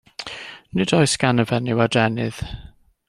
[0.77, 2.41] Nid oes gan y fenyw adenydd.